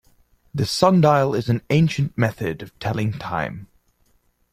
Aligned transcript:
The 0.51 0.65
sundial 0.65 1.35
is 1.35 1.47
an 1.47 1.61
ancient 1.69 2.17
method 2.17 2.63
of 2.63 2.79
telling 2.79 3.13
time. 3.19 3.67